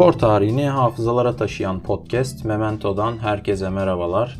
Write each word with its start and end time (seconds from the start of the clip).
Spor 0.00 0.12
tarihini 0.12 0.68
hafızalara 0.68 1.36
taşıyan 1.36 1.80
podcast 1.80 2.44
Memento'dan 2.44 3.18
herkese 3.18 3.68
merhabalar. 3.68 4.38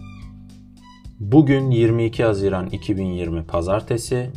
Bugün 1.19 1.71
22 1.71 2.25
Haziran 2.25 2.67
2020 2.67 3.47
Pazartesi. 3.47 4.31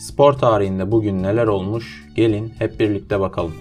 Spor 0.00 0.32
tarihinde 0.32 0.90
bugün 0.90 1.22
neler 1.22 1.46
olmuş? 1.46 2.04
Gelin 2.16 2.52
hep 2.58 2.80
birlikte 2.80 3.20
bakalım. 3.20 3.54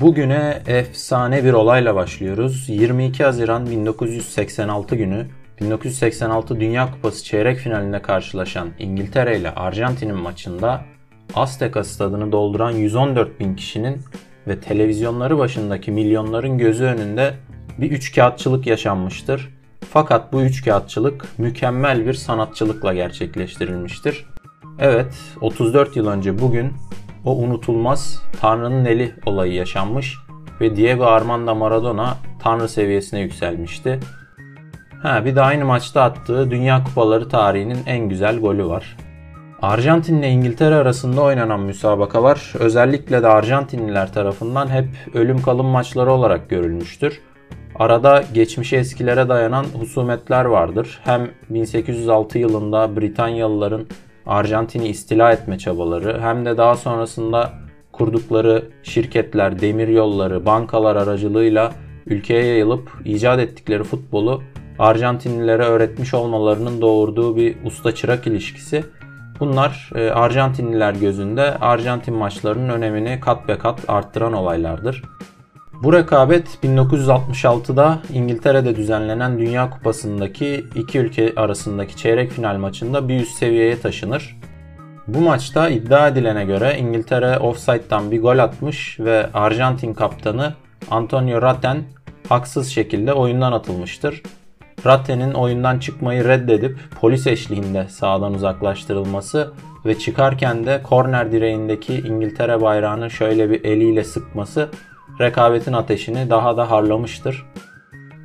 Bugüne 0.00 0.62
efsane 0.66 1.44
bir 1.44 1.52
olayla 1.52 1.94
başlıyoruz. 1.94 2.68
22 2.68 3.24
Haziran 3.24 3.70
1986 3.70 4.96
günü 4.96 5.26
1986 5.60 6.60
Dünya 6.60 6.90
Kupası 6.90 7.24
çeyrek 7.24 7.58
finalinde 7.58 8.02
karşılaşan 8.02 8.68
İngiltere 8.78 9.38
ile 9.38 9.50
Arjantin'in 9.50 10.18
maçında 10.18 10.84
Azteca 11.34 11.84
stadını 11.84 12.32
dolduran 12.32 12.70
114 12.70 13.40
bin 13.40 13.54
kişinin 13.54 14.00
ve 14.48 14.60
televizyonları 14.60 15.38
başındaki 15.38 15.92
milyonların 15.92 16.58
gözü 16.58 16.84
önünde 16.84 17.34
bir 17.78 17.90
üçkağıtçılık 17.90 18.66
yaşanmıştır. 18.66 19.48
Fakat 19.90 20.32
bu 20.32 20.42
üçkağıtçılık 20.42 21.38
mükemmel 21.38 22.06
bir 22.06 22.14
sanatçılıkla 22.14 22.94
gerçekleştirilmiştir. 22.94 24.26
Evet, 24.78 25.14
34 25.40 25.96
yıl 25.96 26.06
önce 26.06 26.38
bugün 26.38 26.72
o 27.24 27.36
unutulmaz 27.36 28.22
Tanrı'nın 28.40 28.84
eli 28.84 29.14
olayı 29.26 29.52
yaşanmış 29.52 30.16
ve 30.60 30.76
Diego 30.76 31.04
Armando 31.04 31.54
Maradona 31.54 32.16
Tanrı 32.42 32.68
seviyesine 32.68 33.20
yükselmişti. 33.20 34.00
Ha, 35.02 35.24
bir 35.24 35.36
de 35.36 35.42
aynı 35.42 35.64
maçta 35.64 36.02
attığı 36.02 36.50
Dünya 36.50 36.84
Kupaları 36.84 37.28
tarihinin 37.28 37.78
en 37.86 38.08
güzel 38.08 38.38
golü 38.40 38.66
var. 38.66 38.96
Arjantin 39.62 40.18
ile 40.18 40.28
İngiltere 40.28 40.74
arasında 40.74 41.22
oynanan 41.22 41.60
müsabakalar 41.60 42.52
özellikle 42.58 43.22
de 43.22 43.26
Arjantinliler 43.26 44.12
tarafından 44.12 44.68
hep 44.68 44.88
ölüm 45.14 45.42
kalım 45.42 45.66
maçları 45.66 46.12
olarak 46.12 46.50
görülmüştür. 46.50 47.20
Arada 47.74 48.24
geçmişe 48.34 48.76
eskilere 48.76 49.28
dayanan 49.28 49.64
husumetler 49.78 50.44
vardır. 50.44 51.00
Hem 51.04 51.30
1806 51.50 52.38
yılında 52.38 52.96
Britanyalıların 52.96 53.86
Arjantin'i 54.26 54.88
istila 54.88 55.32
etme 55.32 55.58
çabaları 55.58 56.20
hem 56.20 56.44
de 56.44 56.56
daha 56.56 56.74
sonrasında 56.74 57.52
kurdukları 57.92 58.64
şirketler, 58.82 59.60
demir 59.60 59.88
yolları, 59.88 60.46
bankalar 60.46 60.96
aracılığıyla 60.96 61.72
ülkeye 62.06 62.44
yayılıp 62.44 62.90
icat 63.04 63.40
ettikleri 63.40 63.82
futbolu 63.84 64.42
Arjantinlilere 64.78 65.62
öğretmiş 65.62 66.14
olmalarının 66.14 66.80
doğurduğu 66.80 67.36
bir 67.36 67.56
usta 67.64 67.94
çırak 67.94 68.26
ilişkisi. 68.26 68.84
Bunlar 69.40 69.90
e, 69.94 70.10
Arjantinliler 70.10 70.94
gözünde 70.94 71.56
Arjantin 71.58 72.14
maçlarının 72.14 72.68
önemini 72.68 73.20
kat 73.20 73.48
be 73.48 73.58
kat 73.58 73.80
arttıran 73.88 74.32
olaylardır. 74.32 75.02
Bu 75.82 75.92
rekabet 75.92 76.58
1966'da 76.62 77.98
İngiltere'de 78.12 78.76
düzenlenen 78.76 79.38
Dünya 79.38 79.70
Kupası'ndaki 79.70 80.66
iki 80.74 80.98
ülke 80.98 81.32
arasındaki 81.36 81.96
çeyrek 81.96 82.30
final 82.30 82.56
maçında 82.56 83.08
bir 83.08 83.20
üst 83.20 83.38
seviyeye 83.38 83.80
taşınır. 83.80 84.36
Bu 85.06 85.20
maçta 85.20 85.68
iddia 85.68 86.08
edilene 86.08 86.44
göre 86.44 86.76
İngiltere 86.78 87.38
offside'dan 87.38 88.10
bir 88.10 88.22
gol 88.22 88.38
atmış 88.38 89.00
ve 89.00 89.26
Arjantin 89.34 89.94
kaptanı 89.94 90.54
Antonio 90.90 91.42
Ratten 91.42 91.82
haksız 92.28 92.68
şekilde 92.68 93.12
oyundan 93.12 93.52
atılmıştır. 93.52 94.22
Ratten'in 94.86 95.32
oyundan 95.32 95.78
çıkmayı 95.78 96.24
reddedip 96.24 96.78
polis 97.00 97.26
eşliğinde 97.26 97.88
sağdan 97.88 98.34
uzaklaştırılması 98.34 99.52
ve 99.84 99.98
çıkarken 99.98 100.66
de 100.66 100.82
korner 100.82 101.32
direğindeki 101.32 101.94
İngiltere 101.94 102.60
bayrağını 102.60 103.10
şöyle 103.10 103.50
bir 103.50 103.64
eliyle 103.64 104.04
sıkması 104.04 104.68
rekabetin 105.20 105.72
ateşini 105.72 106.30
daha 106.30 106.56
da 106.56 106.70
harlamıştır. 106.70 107.46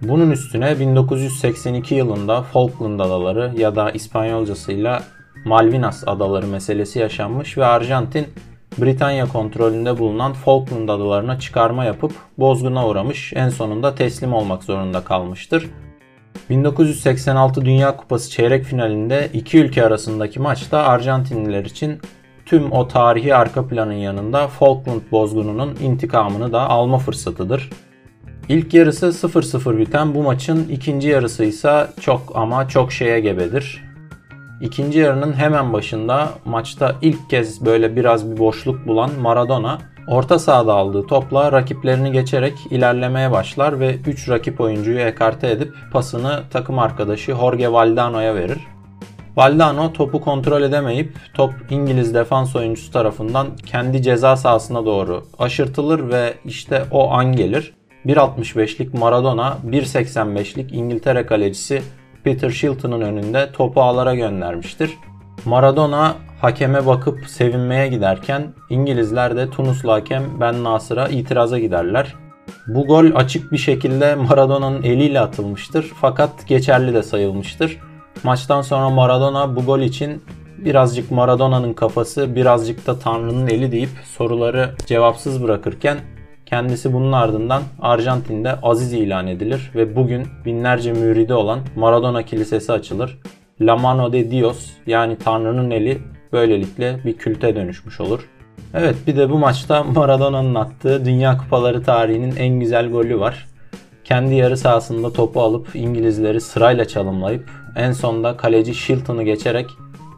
Bunun 0.01 0.31
üstüne 0.31 0.79
1982 0.79 1.95
yılında 1.95 2.41
Falkland 2.41 2.99
Adaları 2.99 3.53
ya 3.57 3.75
da 3.75 3.91
İspanyolcasıyla 3.91 5.03
Malvinas 5.45 6.03
Adaları 6.07 6.47
meselesi 6.47 6.99
yaşanmış 6.99 7.57
ve 7.57 7.66
Arjantin 7.66 8.27
Britanya 8.77 9.27
kontrolünde 9.27 9.99
bulunan 9.99 10.33
Falkland 10.33 10.89
Adalarına 10.89 11.39
çıkarma 11.39 11.85
yapıp 11.85 12.11
bozguna 12.37 12.87
uğramış 12.87 13.33
en 13.35 13.49
sonunda 13.49 13.95
teslim 13.95 14.33
olmak 14.33 14.63
zorunda 14.63 15.03
kalmıştır. 15.03 15.69
1986 16.50 17.66
Dünya 17.66 17.97
Kupası 17.97 18.31
çeyrek 18.31 18.63
finalinde 18.63 19.29
iki 19.34 19.57
ülke 19.57 19.85
arasındaki 19.85 20.40
maçta 20.40 20.84
Arjantinliler 20.84 21.66
için 21.66 22.00
tüm 22.46 22.72
o 22.72 22.88
tarihi 22.88 23.35
arka 23.35 23.68
planın 23.68 23.94
yanında 23.94 24.47
Falkland 24.47 25.01
bozgununun 25.12 25.75
intikamını 25.81 26.53
da 26.53 26.69
alma 26.69 26.97
fırsatıdır. 26.97 27.69
İlk 28.50 28.73
yarısı 28.73 29.06
0-0 29.06 29.78
biten 29.78 30.16
bu 30.16 30.23
maçın 30.23 30.68
ikinci 30.69 31.07
yarısı 31.07 31.44
ise 31.44 31.88
çok 32.01 32.31
ama 32.35 32.67
çok 32.67 32.91
şeye 32.91 33.19
gebedir. 33.19 33.84
İkinci 34.62 35.00
yarının 35.00 35.34
hemen 35.34 35.73
başında 35.73 36.29
maçta 36.46 36.96
ilk 37.02 37.29
kez 37.29 37.66
böyle 37.66 37.96
biraz 37.96 38.31
bir 38.31 38.38
boşluk 38.38 38.88
bulan 38.88 39.12
Maradona 39.22 39.78
orta 40.07 40.39
sahada 40.39 40.73
aldığı 40.73 41.07
topla 41.07 41.51
rakiplerini 41.51 42.11
geçerek 42.11 42.53
ilerlemeye 42.69 43.31
başlar 43.31 43.79
ve 43.79 43.95
3 43.95 44.29
rakip 44.29 44.61
oyuncuyu 44.61 44.99
ekarte 44.99 45.51
edip 45.51 45.73
pasını 45.91 46.43
takım 46.51 46.79
arkadaşı 46.79 47.31
Jorge 47.31 47.71
Valdano'ya 47.71 48.35
verir. 48.35 48.59
Valdano 49.35 49.93
topu 49.93 50.21
kontrol 50.21 50.61
edemeyip 50.61 51.17
top 51.33 51.53
İngiliz 51.69 52.13
defans 52.13 52.55
oyuncusu 52.55 52.91
tarafından 52.91 53.47
kendi 53.66 54.01
ceza 54.01 54.38
sahasına 54.38 54.85
doğru 54.85 55.25
aşırtılır 55.39 56.09
ve 56.09 56.33
işte 56.45 56.83
o 56.91 57.11
an 57.11 57.31
gelir. 57.31 57.73
1.65'lik 58.05 58.93
Maradona 58.93 59.57
1.85'lik 59.67 60.73
İngiltere 60.73 61.25
kalecisi 61.25 61.81
Peter 62.23 62.49
Shilton'un 62.49 63.01
önünde 63.01 63.51
topu 63.51 63.81
ağlara 63.81 64.16
göndermiştir. 64.16 64.91
Maradona 65.45 66.16
hakeme 66.41 66.85
bakıp 66.85 67.25
sevinmeye 67.28 67.88
giderken 67.88 68.53
İngilizler 68.69 69.35
de 69.35 69.50
Tunuslu 69.50 69.91
hakem 69.91 70.23
Ben 70.40 70.63
Nasır'a 70.63 71.07
itiraza 71.07 71.59
giderler. 71.59 72.16
Bu 72.68 72.88
gol 72.88 73.06
açık 73.16 73.51
bir 73.51 73.57
şekilde 73.57 74.16
Maradona'nın 74.16 74.84
eliyle 74.84 75.19
atılmıştır 75.19 75.91
fakat 76.01 76.47
geçerli 76.47 76.94
de 76.94 77.03
sayılmıştır. 77.03 77.78
Maçtan 78.23 78.62
sonra 78.62 78.90
Maradona 78.90 79.56
bu 79.56 79.66
gol 79.66 79.79
için 79.79 80.23
birazcık 80.57 81.12
Maradona'nın 81.12 81.73
kafası 81.73 82.35
birazcık 82.35 82.88
da 82.88 83.00
Tanrı'nın 83.00 83.47
eli 83.47 83.72
deyip 83.72 83.90
soruları 84.17 84.75
cevapsız 84.85 85.44
bırakırken 85.44 85.97
kendisi 86.46 86.94
bunun 86.94 87.12
ardından 87.12 87.62
Arjantin'de 87.81 88.62
aziz 88.62 88.94
ilan 88.94 89.28
edilir 89.28 89.72
ve 89.75 89.96
bugün 89.96 90.28
binlerce 90.46 90.94
müridi 90.94 91.34
olan 91.34 91.59
Maradona 91.75 92.23
Kilisesi 92.23 92.72
açılır. 92.72 93.19
La 93.62 93.75
mano 93.75 94.13
de 94.13 94.31
Dios 94.31 94.69
yani 94.88 95.17
Tanrı'nın 95.17 95.72
eli 95.72 96.02
böylelikle 96.35 97.00
bir 97.06 97.18
külte 97.18 97.56
dönüşmüş 97.56 98.01
olur. 98.01 98.29
Evet 98.73 98.96
bir 99.07 99.18
de 99.18 99.29
bu 99.29 99.38
maçta 99.38 99.84
Maradona'nın 99.96 100.56
attığı 100.56 101.06
Dünya 101.06 101.38
Kupaları 101.38 101.84
tarihinin 101.84 102.35
en 102.35 102.59
güzel 102.59 102.90
golü 102.90 103.19
var. 103.19 103.47
Kendi 104.03 104.35
yarı 104.35 104.57
sahasında 104.57 105.13
topu 105.13 105.41
alıp 105.41 105.75
İngilizleri 105.75 106.41
sırayla 106.41 106.85
çalımlayıp 106.85 107.50
en 107.75 107.91
sonda 107.91 108.38
kaleci 108.38 108.75
Shilton'u 108.75 109.23
geçerek 109.23 109.69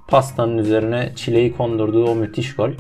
pastanın 0.08 0.58
üzerine 0.58 1.12
çileyi 1.16 1.58
kondurduğu 1.58 2.06
o 2.06 2.16
müthiş 2.16 2.56
gol. 2.56 2.72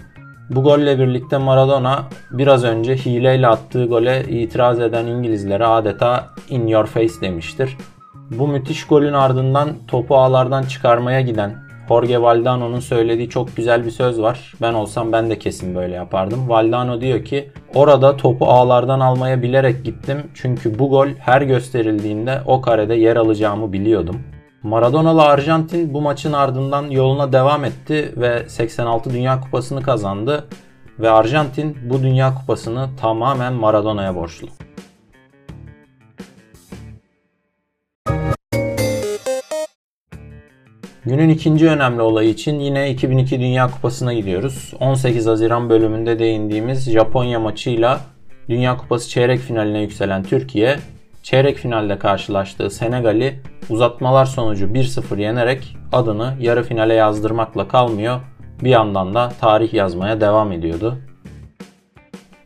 Bu 0.49 0.63
golle 0.63 0.99
birlikte 0.99 1.37
Maradona 1.37 2.03
biraz 2.31 2.63
önce 2.63 2.95
hileyle 2.95 3.47
attığı 3.47 3.85
gole 3.85 4.23
itiraz 4.29 4.79
eden 4.79 5.05
İngilizlere 5.05 5.65
adeta 5.65 6.29
in 6.49 6.67
your 6.67 6.85
face 6.85 7.21
demiştir. 7.21 7.77
Bu 8.31 8.47
müthiş 8.47 8.87
golün 8.87 9.13
ardından 9.13 9.69
topu 9.87 10.17
ağlardan 10.17 10.63
çıkarmaya 10.63 11.21
giden 11.21 11.66
Jorge 11.87 12.21
Valdano'nun 12.21 12.79
söylediği 12.79 13.29
çok 13.29 13.55
güzel 13.55 13.85
bir 13.85 13.91
söz 13.91 14.21
var. 14.21 14.53
Ben 14.61 14.73
olsam 14.73 15.11
ben 15.11 15.29
de 15.29 15.39
kesin 15.39 15.75
böyle 15.75 15.95
yapardım. 15.95 16.49
Valdano 16.49 17.01
diyor 17.01 17.25
ki 17.25 17.51
orada 17.75 18.17
topu 18.17 18.45
ağlardan 18.45 18.99
almaya 18.99 19.41
bilerek 19.41 19.85
gittim. 19.85 20.17
Çünkü 20.33 20.79
bu 20.79 20.89
gol 20.89 21.07
her 21.19 21.41
gösterildiğinde 21.41 22.41
o 22.45 22.61
karede 22.61 22.95
yer 22.95 23.15
alacağımı 23.15 23.73
biliyordum. 23.73 24.21
Maradona'lı 24.63 25.23
Arjantin 25.23 25.93
bu 25.93 26.01
maçın 26.01 26.33
ardından 26.33 26.89
yoluna 26.89 27.33
devam 27.33 27.65
etti 27.65 28.13
ve 28.17 28.49
86 28.49 29.09
Dünya 29.09 29.41
Kupası'nı 29.41 29.81
kazandı 29.81 30.47
ve 30.99 31.09
Arjantin 31.09 31.77
bu 31.89 32.03
Dünya 32.03 32.35
Kupası'nı 32.35 32.89
tamamen 33.01 33.53
Maradona'ya 33.53 34.15
borçlu. 34.15 34.47
Günün 41.07 41.29
ikinci 41.29 41.67
önemli 41.69 42.01
olayı 42.01 42.29
için 42.29 42.59
yine 42.59 42.91
2002 42.91 43.39
Dünya 43.39 43.71
Kupası'na 43.71 44.13
gidiyoruz. 44.13 44.73
18 44.79 45.25
Haziran 45.27 45.69
bölümünde 45.69 46.19
değindiğimiz 46.19 46.91
Japonya 46.91 47.39
maçıyla 47.39 47.99
Dünya 48.49 48.77
Kupası 48.77 49.09
çeyrek 49.09 49.39
finaline 49.39 49.81
yükselen 49.81 50.23
Türkiye, 50.23 50.77
çeyrek 51.23 51.57
finalde 51.57 51.99
karşılaştığı 51.99 52.69
Senegal'i 52.69 53.39
uzatmalar 53.69 54.25
sonucu 54.25 54.65
1-0 54.65 55.21
yenerek 55.21 55.77
adını 55.91 56.33
yarı 56.39 56.63
finale 56.63 56.93
yazdırmakla 56.93 57.67
kalmıyor. 57.67 58.19
bir 58.63 58.69
yandan 58.69 59.13
da 59.13 59.29
tarih 59.41 59.73
yazmaya 59.73 60.21
devam 60.21 60.51
ediyordu. 60.51 60.97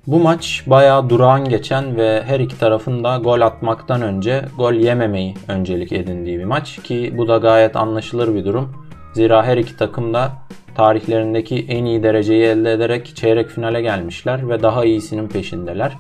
Bu 0.08 0.20
maç 0.20 0.64
bayağı 0.68 1.10
durağan 1.10 1.50
geçen 1.50 1.98
ve 1.98 2.24
her 2.26 2.40
iki 2.40 2.60
tarafın 2.60 3.04
da 3.04 3.18
gol 3.18 3.42
atmaktan 3.42 4.02
önce 4.02 4.46
gol 4.58 4.74
yememeyi 4.74 5.34
öncelik 5.48 5.92
edindiği 5.92 6.40
bir 6.40 6.46
maç 6.46 6.80
ki 6.84 7.14
bu 7.18 7.28
da 7.28 7.38
gayet 7.38 7.76
anlaşılır 7.76 8.36
bir 8.36 8.46
durum. 8.46 8.74
Zira 9.14 9.44
her 9.44 9.58
iki 9.58 9.78
takım 9.78 10.14
da 10.14 10.32
tarihlerindeki 10.76 11.66
en 11.70 11.86
iyi 11.86 12.04
dereceyi 12.04 12.44
elde 12.44 12.72
ederek 12.72 13.16
çeyrek 13.16 13.50
finale 13.50 13.82
gelmişler 13.82 14.50
ve 14.50 14.64
daha 14.64 14.86
iyisinin 14.86 15.28
peşindeler. 15.28 15.98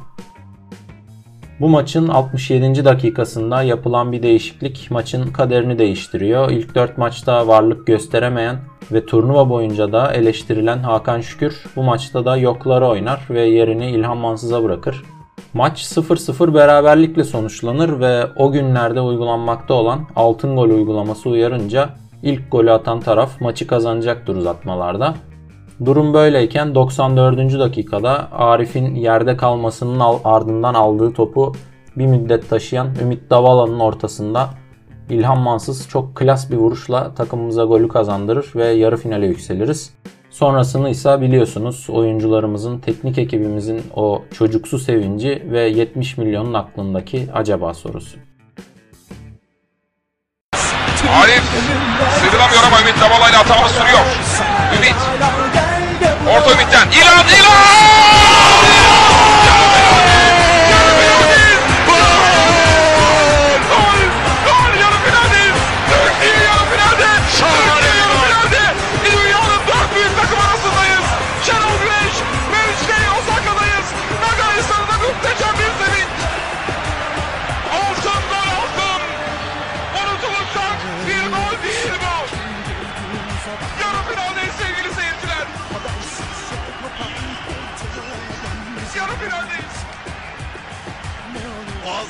Bu 1.62 1.70
maçın 1.70 2.08
67. 2.08 2.86
dakikasında 2.86 3.64
yapılan 3.64 4.12
bir 4.12 4.24
değişiklik 4.24 4.88
maçın 4.92 5.32
kaderini 5.32 5.80
değiştiriyor. 5.80 6.52
İlk 6.52 6.76
4 6.76 6.98
maçta 6.98 7.48
varlık 7.48 7.88
gösteremeyen 7.88 8.56
ve 8.92 9.06
turnuva 9.06 9.50
boyunca 9.50 9.92
da 9.92 10.14
eleştirilen 10.14 10.78
Hakan 10.78 11.22
Şükür 11.22 11.64
bu 11.76 11.84
maçta 11.84 12.26
da 12.26 12.38
yokları 12.38 12.88
oynar 12.88 13.28
ve 13.30 13.42
yerini 13.42 13.92
İlhan 13.92 14.18
Mansız'a 14.18 14.64
bırakır. 14.64 15.04
Maç 15.54 15.84
0-0 15.84 16.54
beraberlikle 16.54 17.24
sonuçlanır 17.24 18.00
ve 18.00 18.26
o 18.36 18.52
günlerde 18.52 19.02
uygulanmakta 19.02 19.74
olan 19.74 20.00
altın 20.16 20.56
gol 20.56 20.70
uygulaması 20.70 21.30
uyarınca 21.30 21.90
ilk 22.24 22.52
golü 22.52 22.72
atan 22.72 23.00
taraf 23.00 23.42
maçı 23.42 23.68
kazanacaktır 23.68 24.36
uzatmalarda. 24.36 25.14
Durum 25.86 26.14
böyleyken 26.14 26.76
94. 26.76 27.60
dakikada 27.60 28.28
Arif'in 28.32 28.96
yerde 28.96 29.38
kalmasının 29.38 30.02
ardından 30.24 30.74
aldığı 30.74 31.14
topu 31.14 31.56
bir 31.98 32.06
müddet 32.06 32.50
taşıyan 32.50 32.90
Ümit 33.02 33.30
Davala'nın 33.30 33.80
ortasında 33.80 34.50
İlhan 35.10 35.40
Mansız 35.40 35.90
çok 35.90 36.16
klas 36.16 36.52
bir 36.52 36.58
vuruşla 36.58 37.14
takımımıza 37.14 37.64
golü 37.64 37.88
kazandırır 37.88 38.52
ve 38.56 38.66
yarı 38.66 38.98
finale 38.98 39.28
yükseliriz. 39.28 39.94
Sonrasını 40.30 40.90
ise 40.90 41.22
biliyorsunuz 41.22 41.88
oyuncularımızın, 41.90 42.80
teknik 42.80 43.18
ekibimizin 43.18 43.82
o 43.96 44.24
çocuksu 44.38 44.80
sevinci 44.80 45.44
ve 45.52 45.62
70 45.62 46.18
milyonun 46.18 46.54
aklındaki 46.54 47.28
acaba 47.34 47.74
sorusu. 47.74 48.18
Arif 51.24 51.44
sıyrılamıyor 52.20 52.64
ama 52.68 52.82
Ümit 52.82 53.02
Davala 53.02 53.30
ile 53.30 53.38
atağımız 53.38 53.72
sürüyor. 53.72 54.00
Ümit. 54.78 55.51
Orta 56.30 56.52
Ümit'ten. 56.52 56.88
İlan! 56.92 57.28
İlan! 57.28 58.41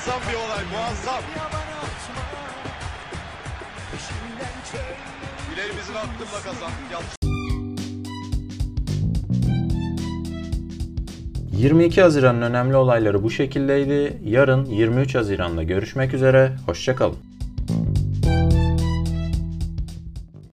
Muazzam 0.05 0.21
bir 0.29 0.37
olay, 0.37 0.63
muazzam. 0.71 1.23
Bileğimizin 5.51 5.93
hakkında 5.93 6.39
kazandık. 6.43 6.91
Yanlış 6.91 7.09
22 11.63 12.01
Haziran'ın 12.01 12.41
önemli 12.41 12.75
olayları 12.75 13.23
bu 13.23 13.31
şekildeydi. 13.31 14.17
Yarın 14.23 14.65
23 14.65 15.15
Haziran'da 15.15 15.63
görüşmek 15.63 16.13
üzere. 16.13 16.51
Hoşçakalın. 16.65 17.30